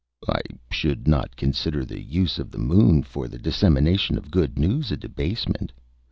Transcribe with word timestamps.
"I 0.27 0.41
should 0.71 1.07
not 1.07 1.35
consider 1.35 1.85
the 1.85 2.01
use 2.01 2.39
of 2.39 2.49
the 2.49 2.57
moon 2.57 3.03
for 3.03 3.27
the 3.27 3.37
dissemination 3.37 4.17
of 4.17 4.31
good 4.31 4.57
news 4.57 4.91
a 4.91 4.97
debasement. 4.97 5.71